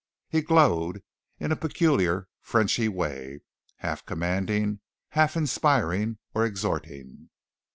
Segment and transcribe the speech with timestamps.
[0.29, 1.03] he glowed
[1.39, 3.41] in a peculiarly Frenchy way,
[3.75, 7.29] half commanding, half inspiring or exhorting.